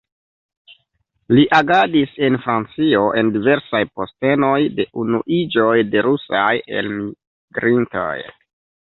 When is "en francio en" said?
2.27-3.29